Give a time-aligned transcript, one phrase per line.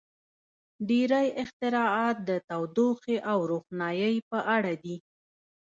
[0.87, 4.95] •ډېری اختراعات د تودوخې او روښنایۍ په اړه دي.